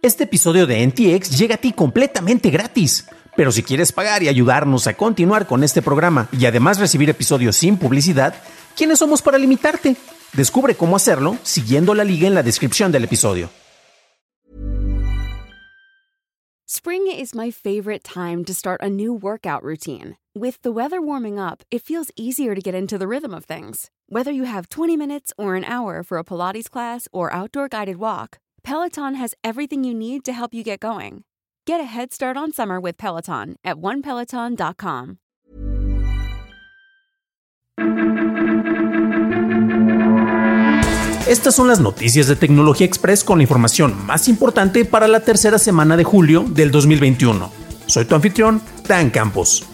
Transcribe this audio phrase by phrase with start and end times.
[0.00, 3.08] Este episodio de NTX llega a ti completamente gratis.
[3.36, 7.56] Pero si quieres pagar y ayudarnos a continuar con este programa y además recibir episodios
[7.56, 8.34] sin publicidad,
[8.76, 9.96] ¿quiénes somos para limitarte?
[10.34, 13.50] Descubre cómo hacerlo siguiendo la liga en la descripción del episodio.
[16.68, 20.16] Spring is my favorite time to start a new workout routine.
[20.32, 23.90] With the weather warming up, it feels easier to get into the rhythm of things.
[24.08, 27.96] Whether you have 20 minutes or an hour for a Pilates class or outdoor guided
[27.96, 31.24] walk, Peloton has everything you need to help you get going.
[31.66, 35.18] Get a head start on summer with Peloton at onepeloton.com.
[41.28, 45.58] Estas son las noticias de Tecnología Express con la información más importante para la tercera
[45.58, 47.50] semana de julio del 2021.
[47.86, 49.66] Soy tu anfitrión, Dan Campos.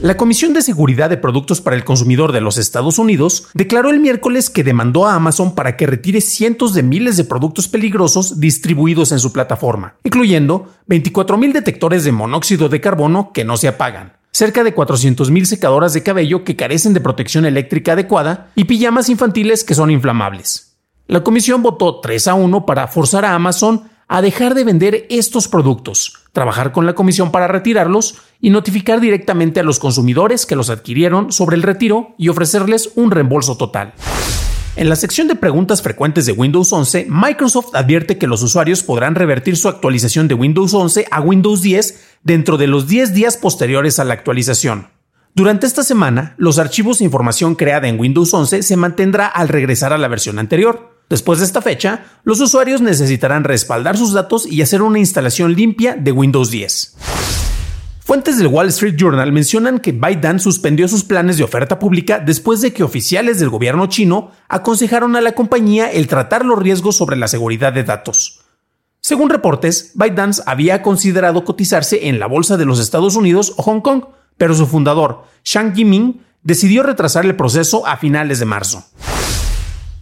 [0.00, 3.98] La Comisión de Seguridad de Productos para el Consumidor de los Estados Unidos declaró el
[3.98, 9.10] miércoles que demandó a Amazon para que retire cientos de miles de productos peligrosos distribuidos
[9.10, 14.62] en su plataforma, incluyendo 24.000 detectores de monóxido de carbono que no se apagan, cerca
[14.62, 19.74] de 400.000 secadoras de cabello que carecen de protección eléctrica adecuada y pijamas infantiles que
[19.74, 20.76] son inflamables.
[21.08, 25.48] La comisión votó 3 a 1 para forzar a Amazon a dejar de vender estos
[25.48, 30.70] productos, trabajar con la comisión para retirarlos y notificar directamente a los consumidores que los
[30.70, 33.92] adquirieron sobre el retiro y ofrecerles un reembolso total.
[34.76, 39.16] En la sección de preguntas frecuentes de Windows 11, Microsoft advierte que los usuarios podrán
[39.16, 43.98] revertir su actualización de Windows 11 a Windows 10 dentro de los 10 días posteriores
[43.98, 44.88] a la actualización.
[45.34, 49.92] Durante esta semana, los archivos e información creada en Windows 11 se mantendrá al regresar
[49.92, 50.97] a la versión anterior.
[51.08, 55.96] Después de esta fecha, los usuarios necesitarán respaldar sus datos y hacer una instalación limpia
[55.96, 56.96] de Windows 10.
[58.00, 62.60] Fuentes del Wall Street Journal mencionan que ByteDance suspendió sus planes de oferta pública después
[62.60, 67.16] de que oficiales del gobierno chino aconsejaron a la compañía el tratar los riesgos sobre
[67.16, 68.40] la seguridad de datos.
[69.00, 73.80] Según reportes, ByteDance había considerado cotizarse en la bolsa de los Estados Unidos o Hong
[73.80, 74.04] Kong,
[74.36, 78.84] pero su fundador, Shang Yiming, decidió retrasar el proceso a finales de marzo.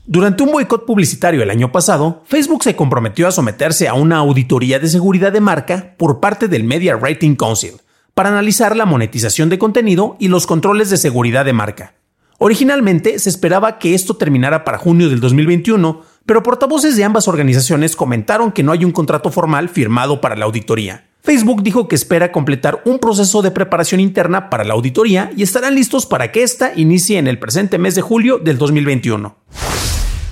[0.08, 4.78] Durante un boicot publicitario el año pasado, Facebook se comprometió a someterse a una auditoría
[4.78, 7.80] de seguridad de marca por parte del Media Rating Council,
[8.14, 11.94] para analizar la monetización de contenido y los controles de seguridad de marca.
[12.38, 17.96] Originalmente se esperaba que esto terminara para junio del 2021, pero portavoces de ambas organizaciones
[17.96, 21.08] comentaron que no hay un contrato formal firmado para la auditoría.
[21.24, 25.74] Facebook dijo que espera completar un proceso de preparación interna para la auditoría y estarán
[25.74, 29.34] listos para que ésta inicie en el presente mes de julio del 2021.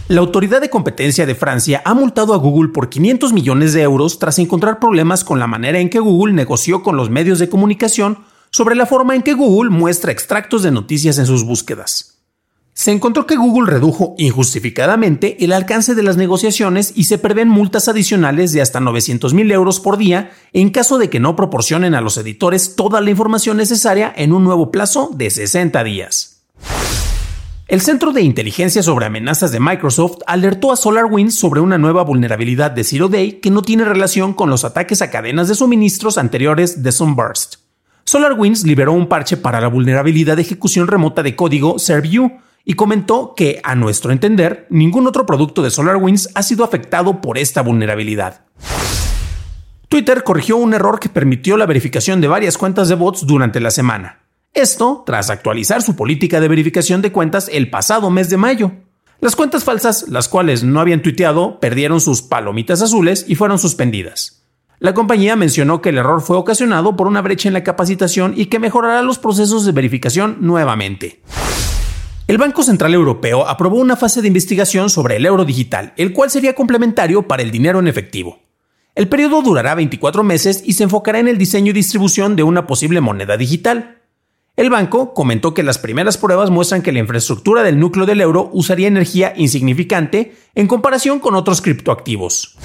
[0.07, 4.19] La Autoridad de Competencia de Francia ha multado a Google por 500 millones de euros
[4.19, 8.19] tras encontrar problemas con la manera en que Google negoció con los medios de comunicación
[8.51, 12.23] sobre la forma en que Google muestra extractos de noticias en sus búsquedas.
[12.75, 17.89] Se encontró que Google redujo injustificadamente el alcance de las negociaciones y se prevén multas
[17.89, 22.03] adicionales de hasta 900 mil euros por día en caso de que no proporcionen a
[22.03, 26.45] los editores toda la información necesaria en un nuevo plazo de 60 días.
[27.67, 32.71] El Centro de Inteligencia sobre Amenazas de Microsoft alertó a SolarWinds sobre una nueva vulnerabilidad
[32.71, 36.83] de Zero Day que no tiene relación con los ataques a cadenas de suministros anteriores
[36.83, 37.55] de Sunburst.
[38.05, 42.33] SolarWinds liberó un parche para la vulnerabilidad de ejecución remota de código ServeU
[42.67, 47.39] y comentó que, a nuestro entender, ningún otro producto de SolarWinds ha sido afectado por
[47.39, 48.43] esta vulnerabilidad.
[49.89, 53.71] Twitter corrigió un error que permitió la verificación de varias cuentas de bots durante la
[53.71, 54.24] semana.
[54.55, 58.71] Esto tras actualizar su política de verificación de cuentas el pasado mes de mayo.
[59.21, 64.45] Las cuentas falsas, las cuales no habían tuiteado, perdieron sus palomitas azules y fueron suspendidas.
[64.79, 68.47] La compañía mencionó que el error fue ocasionado por una brecha en la capacitación y
[68.47, 71.21] que mejorará los procesos de verificación nuevamente.
[72.29, 76.31] El Banco Central Europeo aprobó una fase de investigación sobre el euro digital, el cual
[76.31, 78.39] sería complementario para el dinero en efectivo.
[78.95, 82.69] El periodo durará 24 meses y se enfocará en el diseño y distribución de una
[82.69, 84.04] posible moneda digital.
[84.57, 88.51] El banco comentó que las primeras pruebas muestran que la infraestructura del núcleo del euro
[88.53, 92.57] usaría energía insignificante en comparación con otros criptoactivos.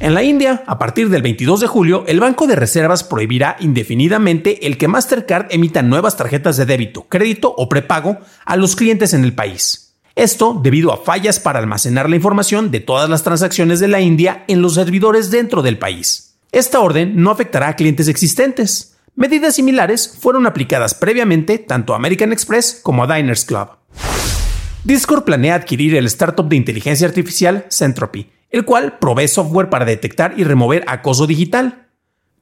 [0.00, 4.66] En la India, a partir del 22 de julio, el Banco de Reservas prohibirá indefinidamente
[4.66, 9.24] el que Mastercard emita nuevas tarjetas de débito, crédito o prepago a los clientes en
[9.24, 9.96] el país.
[10.14, 14.44] Esto debido a fallas para almacenar la información de todas las transacciones de la India
[14.46, 16.36] en los servidores dentro del país.
[16.52, 22.32] Esta orden no afectará a clientes existentes, Medidas similares fueron aplicadas previamente tanto a American
[22.32, 23.70] Express como a Diners Club.
[24.84, 30.34] Discord planea adquirir el startup de inteligencia artificial Centropy, el cual provee software para detectar
[30.36, 31.88] y remover acoso digital.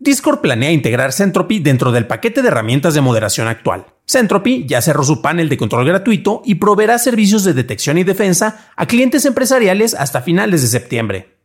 [0.00, 3.87] Discord planea integrar Centropy dentro del paquete de herramientas de moderación actual.
[4.06, 8.69] Centropy ya cerró su panel de control gratuito y proveerá servicios de detección y defensa
[8.76, 11.38] a clientes empresariales hasta finales de septiembre.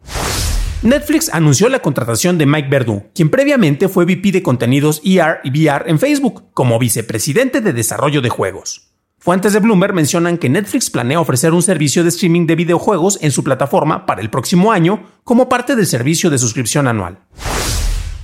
[0.83, 5.51] Netflix anunció la contratación de Mike Verdu, quien previamente fue VP de contenidos ER y
[5.51, 8.89] VR en Facebook, como vicepresidente de desarrollo de juegos.
[9.19, 13.29] Fuentes de Bloomberg mencionan que Netflix planea ofrecer un servicio de streaming de videojuegos en
[13.29, 17.19] su plataforma para el próximo año como parte del servicio de suscripción anual.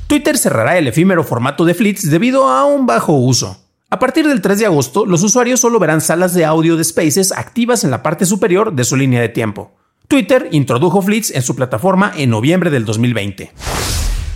[0.07, 3.67] Twitter cerrará el efímero formato de Fleets debido a un bajo uso.
[3.91, 7.31] A partir del 3 de agosto, los usuarios solo verán salas de audio de Spaces
[7.31, 9.76] activas en la parte superior de su línea de tiempo.
[10.07, 13.51] Twitter introdujo Fleets en su plataforma en noviembre del 2020.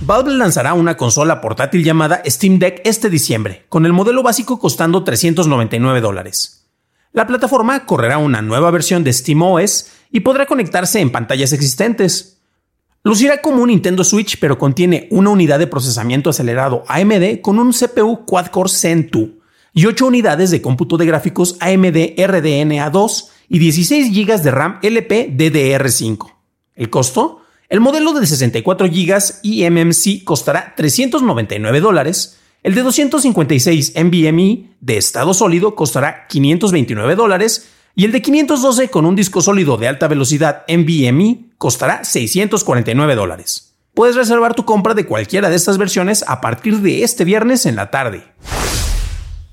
[0.01, 5.06] Valve lanzará una consola portátil llamada Steam Deck este diciembre, con el modelo básico costando
[5.06, 6.68] 399 dólares.
[7.13, 12.41] La plataforma correrá una nueva versión de SteamOS y podrá conectarse en pantallas existentes.
[13.03, 17.71] Lucirá como un Nintendo Switch, pero contiene una unidad de procesamiento acelerado AMD con un
[17.71, 19.29] CPU quad-core Zen 2
[19.73, 25.30] y 8 unidades de cómputo de gráficos AMD RDNA2 y 16 GB de RAM LP
[25.36, 26.31] DDR5.
[26.74, 27.42] ¿El costo?
[27.68, 35.33] El modelo de 64 GB eMMC costará 399 dólares, el de 256 NVMe de estado
[35.33, 40.63] sólido costará 529 dólares y el de 512 con un disco sólido de alta velocidad
[40.69, 43.75] NVMe costará 649 dólares.
[43.94, 47.75] Puedes reservar tu compra de cualquiera de estas versiones a partir de este viernes en
[47.75, 48.24] la tarde.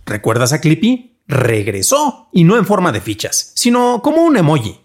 [0.06, 1.17] ¿Recuerdas a Clippy?
[1.28, 4.80] Regresó, y no en forma de fichas, sino como un emoji.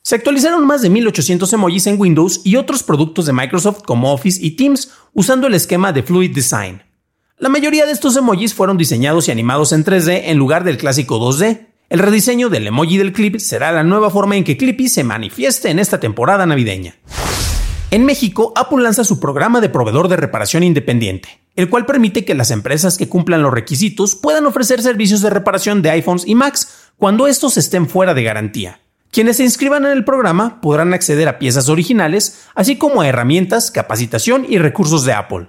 [0.00, 4.38] Se actualizaron más de 1800 emojis en Windows y otros productos de Microsoft como Office
[4.40, 6.82] y Teams usando el esquema de Fluid Design.
[7.36, 11.18] La mayoría de estos emojis fueron diseñados y animados en 3D en lugar del clásico
[11.18, 11.66] 2D.
[11.88, 15.68] El rediseño del emoji del clip será la nueva forma en que Clippy se manifieste
[15.68, 16.94] en esta temporada navideña.
[17.90, 22.36] En México, Apple lanza su programa de proveedor de reparación independiente, el cual permite que
[22.36, 26.68] las empresas que cumplan los requisitos puedan ofrecer servicios de reparación de iPhones y Macs
[26.96, 28.80] cuando estos estén fuera de garantía.
[29.10, 33.72] Quienes se inscriban en el programa podrán acceder a piezas originales, así como a herramientas,
[33.72, 35.48] capacitación y recursos de Apple.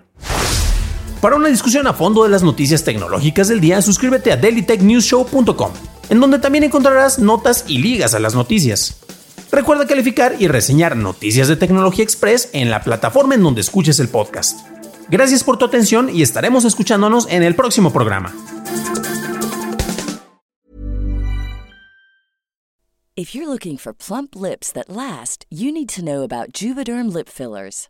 [1.22, 5.72] Para una discusión a fondo de las noticias tecnológicas del día, suscríbete a dailytechnewsshow.com,
[6.10, 9.00] en donde también encontrarás notas y ligas a las noticias.
[9.52, 14.10] Recuerda calificar y reseñar Noticias de Tecnología Express en la plataforma en donde escuches el
[14.10, 14.79] podcast.
[15.10, 18.34] Gracias por tu atención y estaremos escuchándonos en el próximo programa.
[23.16, 27.28] If you're looking for plump lips that last, you need to know about Juvederm lip
[27.28, 27.90] fillers.